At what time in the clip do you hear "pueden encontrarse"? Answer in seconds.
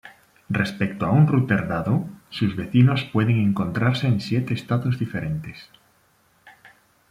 3.13-4.07